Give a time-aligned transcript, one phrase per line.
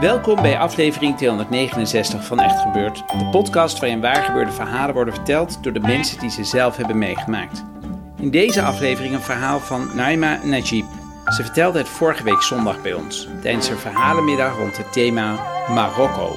[0.00, 5.72] Welkom bij aflevering 269 van Echt Gebeurd, de podcast waarin waargebeurde verhalen worden verteld door
[5.72, 7.64] de mensen die ze zelf hebben meegemaakt.
[8.20, 10.84] In deze aflevering een verhaal van Naima Najib.
[11.24, 15.36] Ze vertelde het vorige week zondag bij ons, tijdens een verhalenmiddag rond het thema
[15.68, 16.36] Marokko.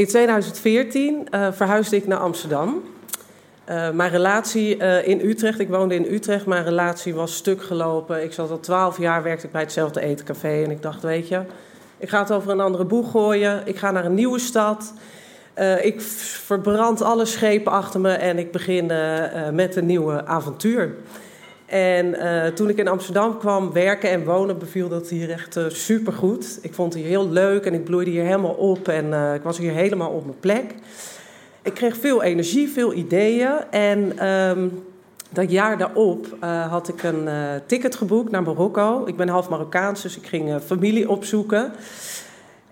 [0.00, 2.82] In 2014 eh, verhuisde ik naar Amsterdam.
[3.64, 8.22] Eh, mijn relatie eh, in Utrecht, ik woonde in Utrecht, mijn relatie was stuk gelopen.
[8.22, 10.62] Ik zat al twaalf jaar, werkte ik bij hetzelfde etencafé.
[10.64, 11.40] En ik dacht, weet je,
[11.98, 13.62] ik ga het over een andere boeg gooien.
[13.64, 14.92] Ik ga naar een nieuwe stad.
[15.82, 18.86] Ik verbrand alle schepen achter me en ik begin
[19.52, 20.94] met een nieuwe avontuur.
[21.70, 25.64] En eh, toen ik in Amsterdam kwam werken en wonen, beviel dat hier echt uh,
[25.68, 26.58] supergoed.
[26.62, 29.42] Ik vond het hier heel leuk en ik bloeide hier helemaal op en eh, ik
[29.42, 30.74] was hier helemaal op mijn plek.
[31.62, 33.52] Ik kreeg veel energie, veel ideeën.
[33.70, 34.68] En ehm,
[35.30, 36.36] dat jaar daarop
[36.68, 37.28] had ik een
[37.66, 39.06] ticket geboekt naar Marokko.
[39.06, 41.72] Ik ben half Marokkaans, dus ik ging familie opzoeken.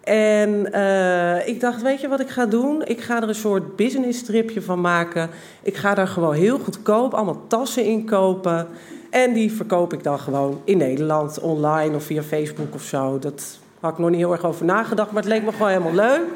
[0.08, 2.82] En eh, ik dacht, weet je wat ik ga doen?
[2.84, 5.30] Ik ga er een soort business tripje van maken.
[5.62, 8.68] Ik ga daar gewoon heel goedkoop allemaal tassen in kopen.
[9.10, 13.18] En die verkoop ik dan gewoon in Nederland, online of via Facebook of zo.
[13.18, 15.94] Dat had ik nog niet heel erg over nagedacht, maar het leek me gewoon helemaal
[15.94, 16.26] leuk.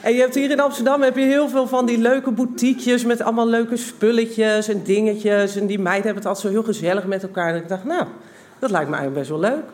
[0.00, 3.20] En je hebt hier in Amsterdam heb je heel veel van die leuke boutiquejes met
[3.20, 5.56] allemaal leuke spulletjes en dingetjes.
[5.56, 7.48] En die meiden hebben het altijd zo heel gezellig met elkaar.
[7.48, 8.04] En ik dacht, nou,
[8.58, 9.64] dat lijkt me eigenlijk best wel leuk.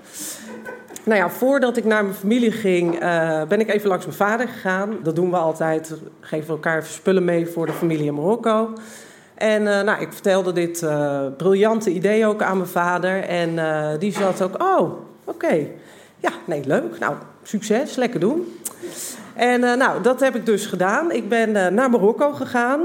[1.05, 4.49] Nou ja, voordat ik naar mijn familie ging, eh, ben ik even langs mijn vader
[4.49, 4.97] gegaan.
[5.03, 5.89] Dat doen we altijd.
[5.89, 8.73] We geven elkaar spullen mee voor de familie in Marokko.
[9.35, 13.23] En eh, nou, ik vertelde dit eh, briljante idee ook aan mijn vader.
[13.23, 13.59] En
[13.99, 14.93] die zat ook, oh,
[15.25, 15.67] oké.
[16.21, 16.99] Ja, nee, leuk.
[16.99, 18.59] Nou, succes, lekker doen.
[19.35, 21.13] En nou, dat heb ik dus gedaan.
[21.13, 22.81] Ik ben naar Marokko gegaan.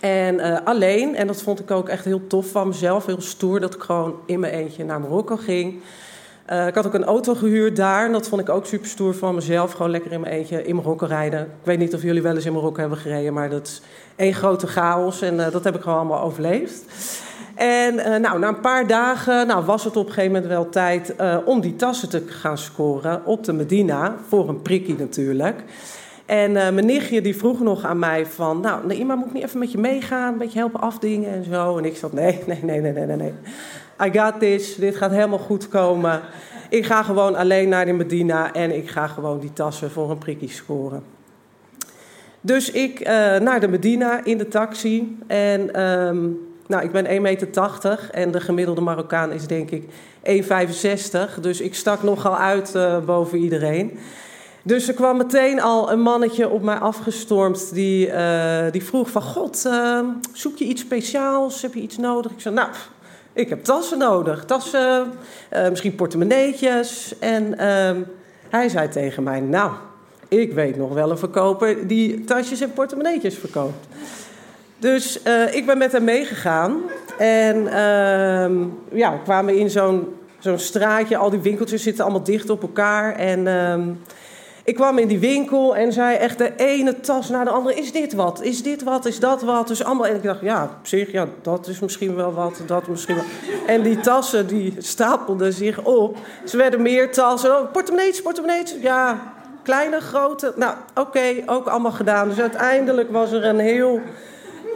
[0.00, 3.74] En alleen, en dat vond ik ook echt heel tof van mezelf, heel stoer, dat
[3.74, 5.82] ik gewoon in mijn eentje naar Marokko ging.
[6.50, 9.14] Eh, ik had ook een auto gehuurd daar en dat vond ik ook super stoer
[9.14, 9.72] van mezelf.
[9.72, 11.40] Gewoon lekker in mijn eentje in Marokko rijden.
[11.40, 13.82] Ik weet niet of jullie wel eens in Marokko hebben gereden, maar dat is
[14.16, 16.84] één grote chaos en eh, dat heb ik gewoon allemaal overleefd.
[17.54, 20.68] En eh, nou, na een paar dagen nou, was het op een gegeven moment wel
[20.68, 24.16] tijd om die tassen te gaan scoren op de Medina.
[24.28, 25.62] Voor een prikkie natuurlijk.
[26.26, 28.60] En mijn nichtje die vroeg nog aan mij van...
[28.60, 30.32] Nou, Naima, moet ik niet even met je meegaan?
[30.32, 31.78] Een beetje helpen afdingen en zo.
[31.78, 33.32] En ik zat, nee, nee, nee, nee, nee, nee.
[34.04, 34.74] I got this.
[34.74, 36.20] Dit gaat helemaal goed komen.
[36.68, 38.52] Ik ga gewoon alleen naar de Medina...
[38.52, 41.02] en ik ga gewoon die tassen voor een prikkie scoren.
[42.40, 45.18] Dus ik eh, naar de Medina in de taxi.
[45.26, 46.28] En ehm,
[46.66, 49.84] nou, ik ben 1,80 meter en de gemiddelde Marokkaan is denk ik
[50.22, 51.40] 1,65.
[51.40, 53.98] Dus ik stak nogal uit eh, boven iedereen.
[54.62, 59.22] Dus er kwam meteen al een mannetje op mij afgestormd die, eh, die vroeg van...
[59.22, 60.00] God, eh,
[60.32, 61.62] zoek je iets speciaals?
[61.62, 62.32] Heb je iets nodig?
[62.32, 62.68] Ik zei, nou,
[63.40, 64.44] ik heb tassen nodig.
[64.44, 65.12] Tassen,
[65.48, 67.14] eh, misschien portemonneetjes.
[67.18, 68.00] En ehm,
[68.48, 69.72] hij zei tegen mij, nou,
[70.28, 73.86] ik weet nog wel een verkoper die tasjes en portemonneetjes verkoopt.
[74.78, 76.80] Dus eh, ik ben met hem meegegaan.
[77.18, 78.58] En ehm,
[78.92, 81.16] ja, we kwamen in zo'n zo'n straatje.
[81.16, 83.14] Al die winkeltjes zitten allemaal dicht op elkaar.
[83.16, 83.82] En ehm,
[84.70, 87.74] ik kwam in die winkel en zei echt de ene tas naar de andere.
[87.74, 88.42] Is dit wat?
[88.42, 89.06] Is dit wat?
[89.06, 89.68] Is dat wat?
[89.68, 90.06] Dus allemaal.
[90.06, 92.62] En ik dacht, ja, op zich, ja, dat is misschien wel wat.
[92.66, 93.24] Dat misschien wel.
[93.66, 96.16] En die tassen, die stapelden zich op.
[96.44, 97.58] Ze werden meer tassen.
[97.58, 98.80] Oh, portemonneetjes.
[98.80, 99.18] Ja,
[99.62, 100.52] kleine, grote.
[100.56, 102.28] Nou, oké, ook allemaal gedaan.
[102.28, 104.00] Dus uiteindelijk was er een heel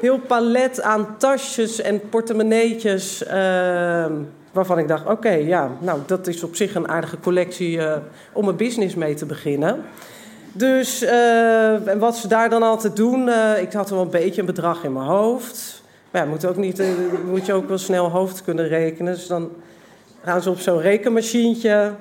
[0.01, 3.25] heel palet aan tasjes en portemonneetjes.
[3.25, 4.13] ehm,
[4.55, 7.97] waarvan ik dacht: oké, ja, nou, dat is op zich een aardige collectie eh,
[8.33, 9.83] om een business mee te beginnen.
[10.53, 14.47] Dus, eh, wat ze daar dan altijd doen, eh, ik had wel een beetje een
[14.47, 15.83] bedrag in mijn hoofd.
[16.11, 16.83] Maar ja, moet, ook niet,
[17.31, 19.15] moet je ook wel snel hoofd kunnen rekenen.
[19.15, 19.51] Dus dan
[20.23, 21.93] gaan ze op zo'n rekenmachientje.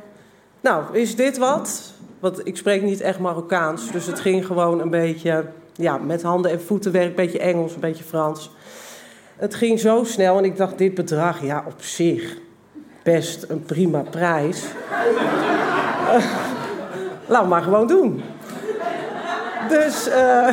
[0.62, 1.94] Nou, is dit wat?
[2.20, 6.52] Want ik spreek niet echt Marokkaans, dus het ging gewoon een beetje ja, met handen
[6.52, 8.52] en voeten werk, een beetje Engels, een beetje Frans.
[9.44, 12.38] Het ging zo snel en ik dacht, dit bedrag, ja, op zich
[13.04, 14.64] best een prima prijs.
[16.16, 16.26] uh,
[17.26, 18.24] laat maar gewoon doen.
[19.70, 20.48] Dus, uh,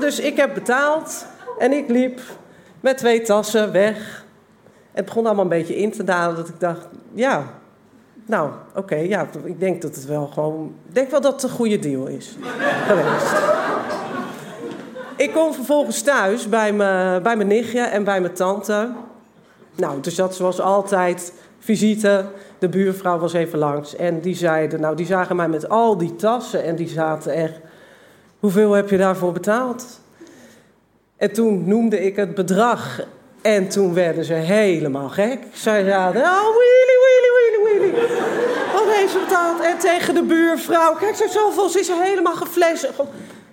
[0.00, 1.26] dus ik heb betaald
[1.58, 2.20] en ik liep
[2.80, 4.24] met twee tassen weg.
[4.92, 7.44] Het begon allemaal een beetje in te dalen dat ik dacht, ja,
[8.26, 11.56] nou, oké, ja, ik denk dat het wel gewoon, ik denk wel dat het een
[11.56, 12.36] goede deal is
[12.86, 13.61] geweest.
[15.22, 18.90] Ik kom vervolgens thuis bij, me, bij mijn nichtje en bij mijn tante.
[19.76, 22.24] Nou, dus dat zoals altijd visite.
[22.58, 26.16] De buurvrouw was even langs en die zeiden, nou, die zagen mij met al die
[26.16, 27.58] tassen en die zaten echt,
[28.40, 30.00] hoeveel heb je daarvoor betaald?
[31.16, 33.00] En toen noemde ik het bedrag
[33.42, 35.38] en toen werden ze helemaal gek.
[35.52, 38.08] Zij zeiden, oh, wheelie, wheelie, wheelie, wheelie.
[38.72, 39.60] Wat heeft ze betaald?
[39.60, 42.90] En tegen de buurvrouw, kijk, ze zoveel, ze is helemaal geflasht.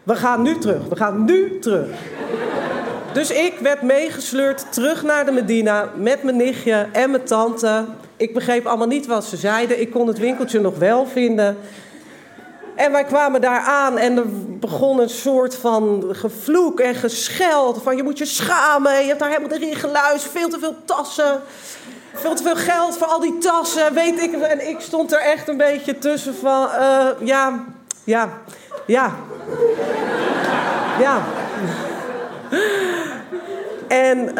[0.10, 1.88] We gaan nu terug, we gaan nu terug.
[3.14, 7.86] Dus ik werd meegesleurd terug naar de Medina met mijn nichtje en mijn tante.
[8.18, 9.82] Ik begreep allemaal niet wat ze zeiden.
[9.82, 11.58] Ik kon het winkeltje nog wel vinden.
[12.76, 14.26] En wij kwamen daar aan en er
[14.60, 17.82] begon een soort van gevloek en gescheld.
[17.84, 21.42] Van je moet je schamen, je hebt daar helemaal erin geluisterd, veel te veel tassen.
[22.14, 24.34] Veel te veel geld voor al die tassen, weet ik.
[24.34, 27.64] En ik stond er echt een beetje tussen van, uh, ja,
[28.04, 28.30] ja,
[28.86, 29.16] ja.
[31.00, 31.24] Ja.
[33.88, 34.34] En uh,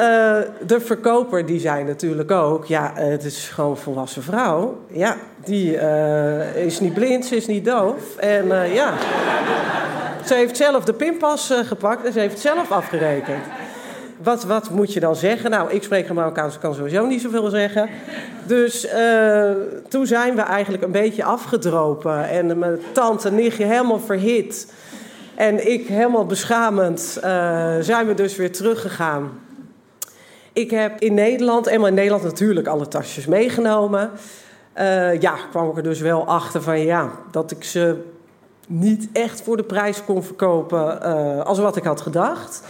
[0.66, 4.78] de verkoper die zei natuurlijk ook: ja, het is gewoon een volwassen vrouw.
[4.88, 8.18] Ja, die uh, is niet blind, ze is niet doof.
[8.18, 8.94] En ja,
[10.26, 13.44] ze heeft zelf de pinpas gepakt en ze heeft zelf afgerekend.
[14.24, 15.50] Wat, wat moet je dan zeggen?
[15.50, 17.90] Nou, ik spreek Marokkaans, ik kan sowieso niet zoveel zeggen.
[18.46, 18.88] Dus
[19.88, 22.30] toen zijn we eigenlijk een beetje afgedropen.
[22.30, 24.68] En mijn tante nichtje helemaal verhit.
[25.40, 27.24] En ik helemaal beschamend uh,
[27.80, 29.40] zijn we dus weer teruggegaan.
[30.54, 34.12] Ik heb in Nederland, eenmaal in Nederland natuurlijk alle tasjes meegenomen.
[34.78, 37.96] Uh, ja, kwam ik er dus wel achter van ja, dat ik ze
[38.68, 42.64] niet echt voor de prijs kon verkopen uh, als wat ik had gedacht.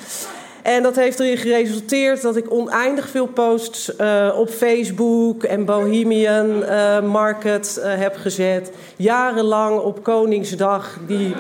[0.64, 6.64] En dat heeft erin geresulteerd dat ik oneindig veel posts uh, op Facebook en Bohemian
[6.64, 8.72] uh, Market uh, heb gezet.
[8.96, 11.36] Jarenlang op Koningsdag die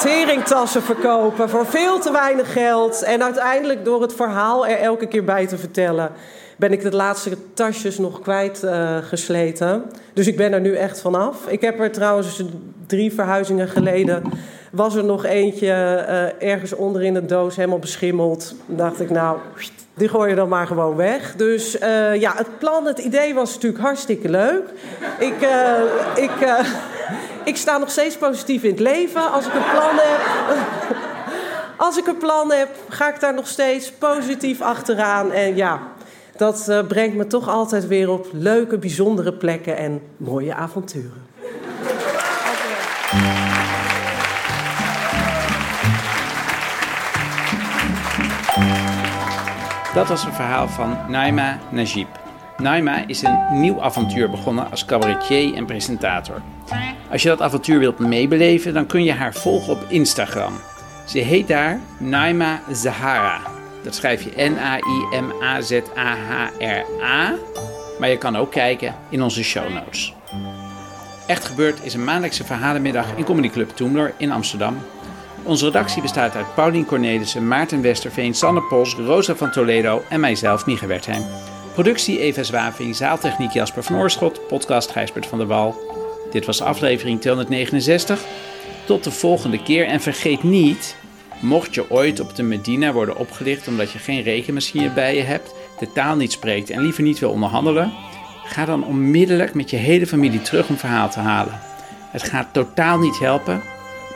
[0.00, 3.02] teringtassen verkopen voor veel te weinig geld.
[3.02, 6.10] En uiteindelijk door het verhaal er elke keer bij te vertellen
[6.56, 9.82] ben ik de laatste tasjes nog kwijtgesleten.
[10.12, 11.46] Dus ik ben er nu echt vanaf.
[11.46, 12.42] Ik heb er trouwens
[12.86, 14.22] drie verhuizingen geleden
[14.72, 18.54] was er nog eentje uh, ergens onder in de doos, helemaal beschimmeld.
[18.66, 19.38] Dan dacht ik, nou,
[19.94, 21.34] die gooi je dan maar gewoon weg.
[21.36, 24.62] Dus uh, ja, het plan, het idee was natuurlijk hartstikke leuk.
[25.18, 25.80] Ik, uh,
[26.14, 26.30] ik,
[27.44, 29.32] ik sta nog steeds positief in het leven.
[29.32, 30.20] Als ik een plan heb.
[31.86, 35.32] Als ik een plan heb, ga ik daar nog steeds positief achteraan.
[35.32, 35.80] En ja,
[36.36, 41.35] dat brengt me toch altijd weer op leuke, bijzondere plekken en mooie avonturen.
[49.96, 52.08] Dat was een verhaal van Naima Najib.
[52.56, 56.42] Naima is een nieuw avontuur begonnen als cabaretier en presentator.
[57.10, 60.52] Als je dat avontuur wilt meebeleven, dan kun je haar volgen op Instagram.
[61.06, 63.40] Ze heet daar Naima Zahara.
[63.82, 65.74] Dat schrijf je N-A-I-M-A-Z-A-H-R-A.
[67.98, 70.14] Maar je kan ook kijken in onze show notes.
[71.26, 74.76] Echt gebeurd is een maandelijkse verhalenmiddag in Comedy Club Toemler in Amsterdam
[75.46, 80.66] onze redactie bestaat uit Paulien Cornelissen, Maarten Westerveen, Sanne Pols, Rosa van Toledo en mijzelf,
[80.66, 81.22] Mieke Wertheim.
[81.74, 85.74] Productie Eva Zwaving, zaaltechniek Jasper van Oorschot, podcast Gijsbert van der Wal.
[86.30, 88.24] Dit was aflevering 269.
[88.84, 90.96] Tot de volgende keer en vergeet niet,
[91.40, 95.54] mocht je ooit op de Medina worden opgelicht omdat je geen rekenmachine bij je hebt,
[95.78, 97.92] de taal niet spreekt en liever niet wil onderhandelen,
[98.44, 101.60] ga dan onmiddellijk met je hele familie terug om verhaal te halen.
[102.10, 103.62] Het gaat totaal niet helpen,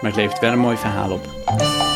[0.00, 1.89] maar het levert wel een mooi verhaal op.